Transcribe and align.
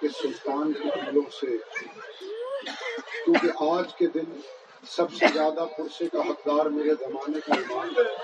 کے 0.00 0.08
سلطان 0.08 0.72
کے 0.72 0.88
دلوں 1.06 1.30
سے۔ 1.40 1.46
کیونکہ 3.24 3.48
آج 3.60 3.94
کے 3.94 4.06
دن 4.06 4.40
سب 4.88 5.12
سے 5.12 5.26
زیادہ 5.32 5.66
پرسے 5.78 6.08
کا 6.12 6.18
حقدار 6.18 6.66
میرے 6.66 6.90
زمانے 7.00 7.40
کا 7.40 7.54
ایمان 7.54 7.88
ہے۔ 7.88 8.14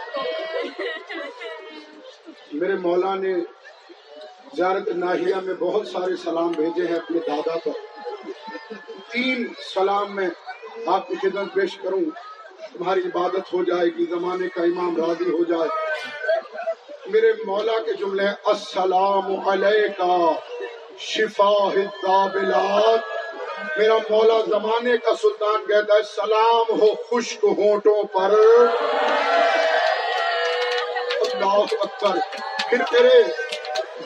میرے 2.52 2.74
مولا 2.74 3.14
نے 3.14 3.34
زیارت 4.56 4.88
ناہیہ 4.88 5.34
میں 5.34 5.54
بہت 5.54 5.88
سارے 5.88 6.16
سلام 6.16 6.48
بھیجے 6.48 6.86
ہیں 6.86 6.96
اپنے 6.96 7.18
دادا 7.26 7.58
پر۔ 7.64 7.70
تین 9.12 9.46
سلام 9.74 10.14
میں 10.14 10.28
آپ 10.86 11.08
کی 11.08 11.14
خدمت 11.14 11.54
پیش 11.54 11.76
کروں۔ 11.76 12.00
تمہاری 12.72 13.00
عبادت 13.00 13.54
ہو 13.54 13.64
جائے 13.64 13.86
گی، 13.86 14.04
زمانے 14.04 14.48
کا 14.48 14.62
امام 14.62 14.96
راضی 14.96 15.30
ہو 15.30 15.44
جائے۔ 15.44 15.68
میرے 17.06 17.32
مولا 17.46 17.78
کے 17.86 17.92
جملے، 17.92 18.26
السلام 18.44 19.48
علیکہ 19.48 20.32
شفا 21.00 21.68
بلاد 22.26 22.98
میرا 23.76 23.94
مولا 24.10 24.40
زمانے 24.46 24.96
کا 24.98 25.10
سلطان 25.22 25.66
کہتا 25.66 25.94
ہے، 25.94 26.02
سلام 26.02 26.80
ہو 26.80 26.94
خشک 26.94 27.44
ہونٹوں 27.44 28.02
پر۔ 28.02 28.30
اللہ 31.20 31.64
اکبر۔ 31.80 32.18
پھر 32.68 32.78
تیرے 32.90 33.22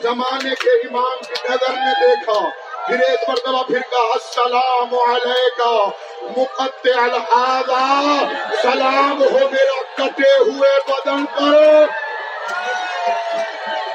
زمانے 0.03 0.49
کے 0.55 0.69
امام 0.69 1.23
کی 1.27 1.47
نظر 1.49 1.73
میں 1.73 1.93
دیکھا، 2.01 2.49
پھر 2.87 2.99
ایک 2.99 3.29
مرتبہ 3.29 3.63
پھر 3.63 3.79
کہا، 3.79 4.13
السلام 4.13 4.95
علیکم 5.09 5.89
مقت 6.41 6.87
الحاظہ 6.97 8.23
سلام 8.61 9.23
ہو 9.23 9.39
میرا 9.39 9.81
کٹے 9.95 10.39
ہوئے 10.39 10.79
بدن 10.87 11.25
پر۔ 11.25 11.85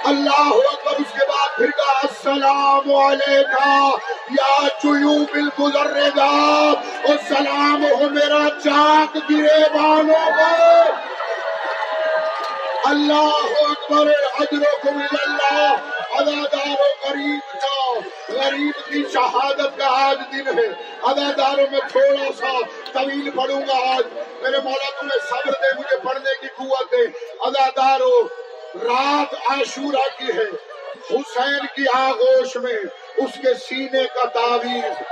اللہ 0.05 0.47
اکبر، 0.47 0.93
اس 0.93 1.13
کے 1.13 1.27
بعد 1.29 1.57
پھر 1.57 1.71
کہا، 1.71 1.99
السلام 2.03 2.95
علیکم 2.95 3.91
یا 4.31 4.69
چیو 4.83 5.25
بالگزر 5.33 6.19
اور 6.29 7.17
سلام 7.29 7.85
ہو 7.85 8.09
میرا 8.11 8.49
چاک 8.65 9.17
گرے 9.17 9.65
بانوں 9.73 10.31
پر 10.39 10.91
اللہ 12.85 13.63
اکبر 13.71 14.13
اجر 14.41 14.89
اللہ 15.13 15.77
ادادار 16.11 16.69
و 16.69 17.09
غریب 17.09 17.53
کا 17.53 17.99
غریب 18.29 18.89
کی 18.89 19.05
شہادت 19.13 19.79
کا 19.79 20.09
آج 20.09 20.19
دن 20.33 20.59
ہے۔ 20.59 20.67
اداداروں 21.03 21.67
میں 21.71 21.81
تھوڑا 21.93 22.33
سا 22.39 22.59
طویل 22.93 23.31
پڑھوں 23.31 23.61
گا 23.61 23.95
آج۔ 23.95 24.19
میرے 24.43 24.59
مولا، 24.65 25.01
تمہیں 25.01 25.27
صبر 25.31 25.51
دے، 25.51 25.79
مجھے 25.79 25.97
پڑھنے 25.97 26.31
کی 26.41 26.49
قوت 26.49 26.93
دے۔ 26.93 27.03
اداداروں 27.41 28.50
رات 28.75 29.35
عاشورہ 29.35 30.19
کی 30.19 30.33
ہے۔ 30.39 30.49
حسین 31.11 31.67
کی 31.77 31.85
آغوش 31.95 32.57
میں 32.57 32.75
اس 33.17 33.31
کے 33.35 33.55
سینے 33.55 34.05
کا 34.05 34.25
تعویذ۔ 34.29 35.03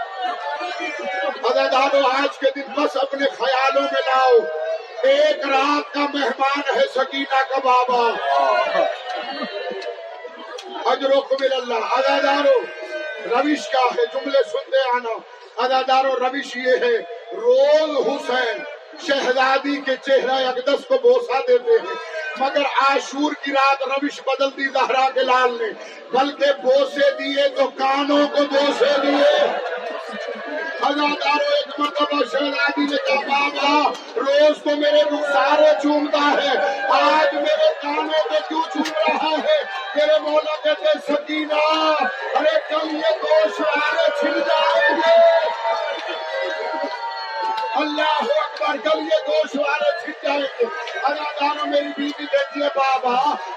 ادادارو 1.45 2.07
آج 2.07 2.39
کے 2.39 2.51
دن 2.57 2.73
بس 2.75 2.97
اپنے 2.97 3.27
خیالوں 3.39 3.83
میں 3.83 4.03
لاؤ۔ 4.07 4.39
ایک 5.03 5.39
رات 5.49 5.95
کا 5.95 6.01
مہمان 6.01 6.77
ہے 6.77 6.83
سکینہ 6.95 7.43
کا 7.49 7.59
بابا۔ 7.65 8.11
اجر 10.85 11.17
و 11.17 11.21
قبل 11.21 11.53
اللہ۔ 11.53 11.75
ادادارو، 11.75 12.61
روش 13.31 13.69
کا 13.69 13.79
ہے؟ 13.79 14.07
جملے 14.15 14.43
سنتے 14.51 14.89
آنا۔ 14.95 15.19
ادادارو، 15.57 16.15
روش 16.19 16.57
یہ 16.57 16.77
ہے۔ 16.81 16.99
روز 17.33 18.07
حسین 18.07 18.63
شہزادی 19.07 19.81
کے 19.87 19.93
چہرہ 20.07 20.49
اقدس 20.49 20.85
کو 20.89 20.95
بوسا 21.03 21.41
دیتے 21.49 21.73
ہیں۔ 21.73 22.18
مگر 22.41 22.63
آشور 22.91 23.33
کی 23.43 23.53
رات 23.53 23.83
روش 23.83 24.21
بدل 24.21 24.51
دی 24.57 24.69
زہرا 24.73 25.11
کے 25.11 25.21
لال 25.21 25.59
نے۔ 25.61 25.99
بلکہ 26.13 26.53
بوسے 26.63 27.11
دیے 27.11 27.49
تو 27.49 27.67
کانوں 27.67 28.27
کو 28.29 28.45
بوسے 28.45 29.01
دیے۔ 29.03 29.47
ہزار 30.87 31.41
ایک 31.41 31.81
مرتبہ 31.81 32.23
شہزادی 32.33 32.85
نے 32.85 32.97
کہا، 33.07 33.49
بابا، 33.49 33.91
روز 34.17 34.63
تو 34.63 34.77
میرے 34.77 35.03
رخسارے 35.03 35.69
چومتا 35.83 36.43
ہے۔ 36.43 36.83
آج 36.89 37.35
میرے 37.35 37.69
کانوں 37.83 38.29
کو 38.29 38.35
کیوں 38.49 38.63
چوم 38.75 38.93
رہا 39.09 39.31
ہے؟ 39.31 39.63
میرے 39.95 40.19
مولا 40.19 40.57
کہتے 40.65 41.13
سکینہ، 41.13 41.55
ارے 42.35 42.59
کل 42.69 42.97
یہ 42.97 43.17
گوشت 43.23 43.63
چھل 44.21 44.41
جائیں 44.41 44.97
گے۔ 44.97 45.21
اللہ 47.75 48.23
اکبر، 48.23 48.91
کل 48.91 48.99
یہ 48.99 49.29
گوشوارے 49.29 49.91
چھٹ 49.91 49.98
جائیں 50.23 51.67
میری 51.71 51.89
بیوی 51.97 52.27
کہتی 52.27 52.63
ہے 52.63 52.69
بابا 52.77 53.15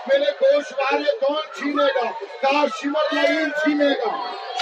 میرے 0.07 0.31
گوشوارے 0.41 1.15
کون 1.19 1.41
چھینے 1.55 1.85
گا۔ 1.95 2.09
کہا 2.41 2.65
شمر 2.75 3.13
لائن 3.13 3.49
چھینے 3.61 3.89
گا 4.01 4.11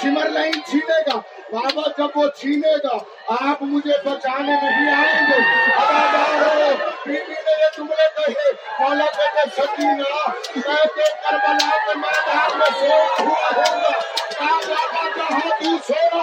شمر 0.02 0.30
لائن 0.30 0.54
چھینے 0.70 1.00
گا 1.08 1.18
بابا 1.52 1.84
جب 1.98 2.18
وہ 2.18 2.28
چھینے 2.38 2.76
گا 2.84 2.98
آپ 3.40 3.62
مجھے 3.64 3.98
بچانے 4.06 4.56
نہیں 4.64 4.92
آئیں 4.94 5.26
گے 5.28 5.40
اداداروں 5.78 6.76
بیوی 7.06 7.36
نے 7.38 7.54
یہ 7.54 7.78
جملے 7.78 8.08
کہے 8.18 8.52
مولا 8.80 9.06
کہتے 9.16 9.50
سکینہ 9.58 10.14
میں 10.58 10.84
کہ 10.96 11.10
کربلا 11.24 11.78
کے 11.86 11.98
میدان 11.98 12.58
میں 12.60 12.72
سو 12.80 12.98
ہوا 13.20 13.50
ہوگا 13.50 13.98
بابا 14.40 15.08
کہاں 15.16 15.50
تو 15.60 15.78
سو 15.88 16.19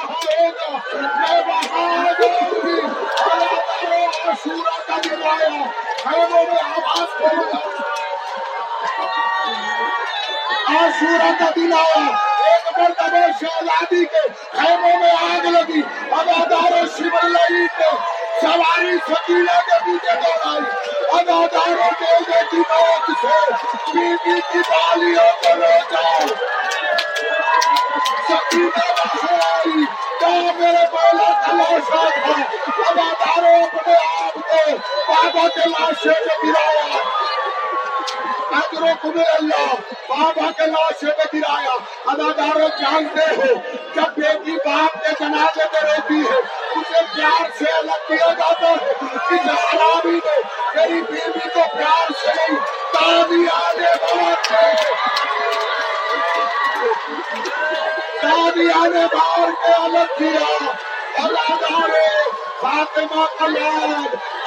خیموں 5.46 6.44
میں 6.44 6.62
آواز 6.66 7.10
کھولو 7.18 7.58
آشورا 10.76 11.30
کا 11.38 11.48
دن 11.56 11.72
آیا 11.72 12.04
ایک 12.44 12.78
مرتبہ 12.78 13.20
شہزادی 13.40 14.04
کے 14.04 14.22
خیموں 14.52 14.96
میں 15.00 15.10
آگ 15.22 15.46
لگی 15.46 15.82
ادادار 16.12 16.74
شیور 16.96 17.28
لئی 17.28 17.66
کے 17.76 17.90
سواری 18.40 18.96
سکیلے 19.06 19.58
کے 19.66 19.78
پیچھے 19.84 20.16
دوڑائی 20.16 20.64
اداداروں 21.18 21.90
کے 22.00 22.42
کی 22.50 22.58
موت 22.58 23.10
سے 23.22 23.38
بیوی 23.92 24.40
کی 24.52 24.60
بالیوں 24.70 25.30
کو 25.42 25.54
لے 25.60 25.78
جاؤ 25.92 26.26
سکیلے 28.28 28.90
باہر 28.92 29.40
آئی 29.46 29.84
کہا 30.20 30.52
میرے 30.58 30.84
مولا 30.92 31.30
تلاشا 31.46 32.08
تھا 32.16 32.40
اداداروں 32.88 33.62
اپنے 33.62 33.94
بابا 35.08 35.48
کے 35.48 35.68
لاشے 35.68 36.08
میں 36.08 36.52
گرایا۔ 36.52 36.96
اجرو 38.50 38.86
کمر 39.02 39.24
اللہ، 39.32 39.74
بابا 40.08 40.50
کے 40.56 40.66
لاشے 40.66 41.06
میں 41.06 41.40
گرایا۔ 41.40 41.72
اداداروں 42.06 42.68
جانتے 42.68 43.34
ہو، 43.36 43.54
جب 43.94 44.12
بیٹی 44.16 44.56
باپ 44.56 44.92
کے 44.92 45.08
جنازے 45.20 45.64
میں 45.72 45.80
روتی 45.82 46.20
ہے، 46.20 46.38
اسے 46.80 47.04
پیار 47.16 47.50
سے 47.58 47.64
الگ 47.72 48.06
کیا 48.08 48.26
جاتا 48.38 48.70
ہے۔ 48.70 48.90
اس 49.10 49.74
حرامی 49.74 50.18
نے 50.24 50.40
میری 50.74 51.02
بیوی 51.02 51.48
کو 51.54 51.60
پیار 51.78 52.12
سے 52.20 52.30
نہیں 52.34 52.58
تازی 52.92 53.46
آنے 53.52 53.94
بات 54.00 54.48
تازی 58.22 58.70
آنے 58.72 59.16
بار 59.16 59.66
کے 59.66 59.72
الگ 59.72 60.14
کیا۔ 60.18 60.70
اداداروں 61.24 62.45
فاطمہ 62.62 63.24
کا 63.38 63.44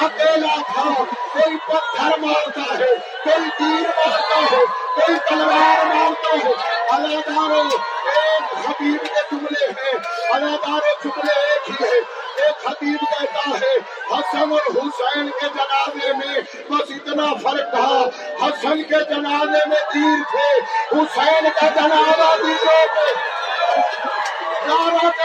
اکیلا 0.06 0.56
تھا۔ 0.74 1.04
کوئی 1.34 1.58
پتھر 1.58 2.18
مارتا 2.18 2.74
ہے، 2.80 2.96
کوئی 3.24 3.50
تیر 3.58 3.88
مارتا 3.88 4.40
ہے، 4.52 4.66
کوئی 4.96 5.20
تلوار 5.30 5.86
مارتا 5.86 6.48
ہے۔ 6.48 6.52
اداداروں 6.90 7.64
ایک 8.06 8.70
حبیب 8.70 9.02
کے 9.02 9.22
جملے 9.32 9.66
ہیں۔ 9.66 9.94
اداداروں 10.34 10.94
جملے 11.04 11.34
ایک 11.34 11.70
ہی 11.70 11.86
ہے 11.86 11.98
ایک 12.46 12.68
حبیب 12.68 13.00
کہتا 13.00 13.50
ہے، 13.50 13.78
حسن 14.12 14.52
اور 14.52 14.78
حسین 14.78 15.30
کے 15.30 15.48
جنازے 15.50 16.14
میں 16.14 16.42
بس 16.70 16.92
اتنا 16.92 17.34
فرق 17.44 17.76
تھا۔ 17.76 18.10
حسن 18.46 18.84
کے 18.84 19.06
جنازے 19.10 19.70
میں 19.70 19.92
تیر 19.94 20.32
تھے، 20.32 20.60
حسین 20.92 21.48
کا 21.62 21.70
جنازہ 21.70 22.44
دینے 22.44 22.90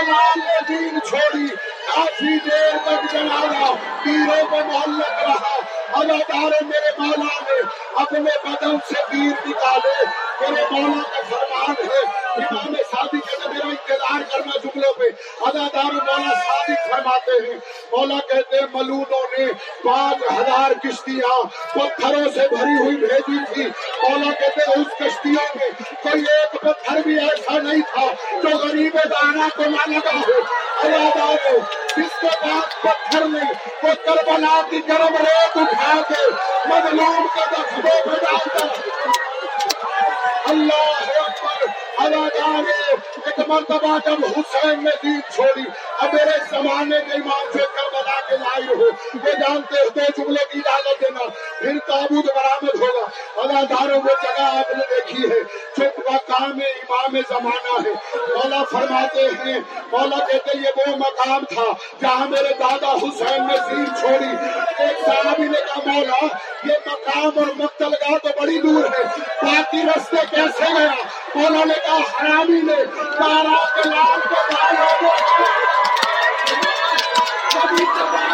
لال 0.06 0.38
نے 0.38 0.60
دین 0.68 0.98
چھوڑی۔ 1.08 1.73
کافی 2.14 2.38
دیر 2.38 2.76
تک 2.84 3.12
جنازہ 3.12 3.72
تیروں 4.04 4.48
کو 4.50 4.56
معلق 4.56 5.22
رہا۔ 5.22 5.54
ادادار 5.92 6.64
میرے 6.64 6.90
مولا 6.98 7.40
نے 7.40 7.60
اپنے 7.96 8.20
بدن 8.20 8.76
سے 8.88 8.94
تیر 8.94 9.48
نکالے۔ 9.48 10.04
میرے 10.40 10.64
مولا 10.70 11.02
کا 11.02 11.22
فرمان 11.30 11.70
ہے، 11.70 12.02
امام 12.36 12.74
شادی 12.74 13.18
کے 13.18 13.48
میرا 13.48 13.68
انتظار 13.68 14.20
کرنا 14.30 14.56
جملوں 14.64 14.92
پہ 14.92 15.04
ادادار 15.40 15.92
مولا 15.92 16.34
ثابت 16.34 16.90
فرماتے 16.90 17.46
ہیں۔ 17.46 17.58
مولا 17.92 18.18
کہتے 18.32 18.56
ہیں، 18.56 18.66
ملونوں 18.72 19.22
نے 19.38 19.46
پانچ 19.84 20.32
ہزار 20.32 20.70
کشتیاں 20.70 21.42
پتھروں 21.74 22.30
سے 22.34 22.48
بھری 22.48 22.84
ہوئی 22.84 22.96
بھیجی 22.96 23.54
تھی۔ 23.54 23.66
مولا 24.02 24.32
کہتے 24.32 24.60
ہیں، 24.60 24.82
اس 24.82 24.98
کشتیوں 24.98 25.46
میں 25.54 25.70
کوئی 26.02 26.22
ایک 26.22 26.60
پتھر 26.60 27.00
بھی 27.04 27.18
ایسا 27.18 27.58
نہیں 27.58 27.82
تھا 27.94 28.06
جو 28.42 28.56
غریب 28.56 28.96
دانا 29.04 29.48
کو 29.56 29.62
نہ 29.62 29.90
لگا 29.90 30.18
ہو۔ 30.18 30.63
جس 30.84 32.18
کے 32.20 32.28
بعد 32.40 32.74
پتھر 32.82 33.24
نے 33.26 33.44
وہ 33.82 33.94
کربلا 34.04 34.60
کی 34.70 34.80
گرم 34.88 35.16
ریت 35.18 35.56
اٹھا 35.58 35.94
کے 36.08 36.22
مظلوم 36.68 37.26
کے 37.34 37.44
پہ 37.52 38.66
اللہ 40.46 41.20
اکبر 41.20 41.64
ایک 43.26 43.38
مرتبہ 43.48 43.96
جب 44.04 44.24
حسین 44.28 44.82
نے 44.84 44.90
دین 45.02 45.20
چھوڑی 45.30 45.64
اب 46.00 46.14
میرے 46.14 46.36
زمانے 46.50 47.00
کے 47.06 47.14
امام 47.14 47.46
سے 47.52 47.64
کربلا 47.76 48.20
کے 48.28 48.36
لائی 48.36 48.66
ہو 48.68 48.88
یہ 49.16 49.38
جانتے 49.38 49.74
ہو 49.76 49.88
دو 49.90 50.10
جملے 50.16 50.44
کی 50.52 50.58
اجازت 50.58 51.02
دینا 51.02 51.28
پھر 51.58 51.78
تابوت 51.86 52.30
برآمد 52.36 52.80
ہوگا 52.80 53.06
اداداروں 53.42 54.00
وہ 54.00 54.14
جگہ 54.22 54.46
آپ 54.50 54.74
نے 54.76 54.82
دیکھی 54.90 55.30
ہے 55.30 55.42
جو 55.78 55.90
مقام 56.10 56.60
امام 56.60 57.16
زمانہ 57.28 57.88
ہے۔ 57.88 57.92
مولا 58.28 58.62
فرماتے 58.70 59.28
ہیں، 59.44 59.60
مولا 59.92 60.24
کہتے 60.24 60.58
یہ 60.58 60.68
وہ 60.76 60.96
مقام 60.96 61.44
تھا 61.44 61.64
جہاں 62.00 62.26
میرے 62.26 62.54
دادا 62.60 62.92
حسین 62.92 63.46
نے 63.46 63.56
دین 63.70 63.86
چھوڑی۔ 64.00 64.32
ایک 64.78 65.04
صحابی 65.06 65.42
نے 65.42 65.58
کہا، 65.66 65.92
مولا، 65.92 66.24
یہ 66.64 66.72
مقام 66.86 67.30
اور 67.36 67.54
مقتل 67.56 67.94
گاہ 68.00 68.18
تو 68.22 68.40
بڑی 68.40 68.60
دور 68.60 68.84
ہے، 68.84 69.04
باقی 69.42 69.82
رستے 69.82 70.16
کیسے 70.30 70.72
گیا؟ 70.78 70.94
مولا 71.34 71.64
نے 71.64 71.74
کہا، 71.86 71.98
حرامی 71.98 72.60
نے 72.60 72.84
تارا 73.18 73.56
کے 73.74 73.88
لال 73.88 74.20
کو 74.28 74.34
کبھی 77.50 77.84
کبھی 77.84 78.24